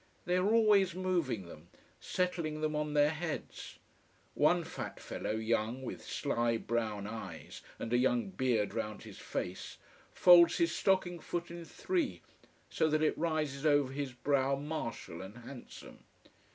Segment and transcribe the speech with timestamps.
[0.25, 1.67] They are always moving them,
[1.99, 3.77] settling them on their heads.
[4.33, 9.77] One fat fellow, young, with sly brown eyes and a young beard round his face
[10.11, 12.23] folds his stocking foot in three,
[12.67, 16.03] so that it rises over his brow martial and handsome.